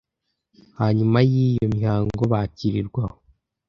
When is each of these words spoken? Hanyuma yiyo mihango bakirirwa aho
Hanyuma 0.79 1.17
yiyo 1.31 1.65
mihango 1.75 2.21
bakirirwa 2.31 3.01
aho 3.05 3.17